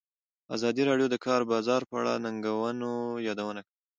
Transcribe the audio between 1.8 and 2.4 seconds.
په اړه د